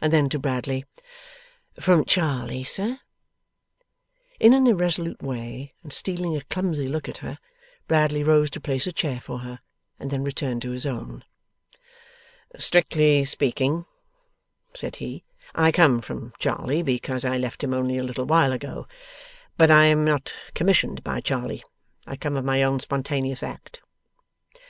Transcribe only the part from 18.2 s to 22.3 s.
while ago; but I am not commissioned by Charley. I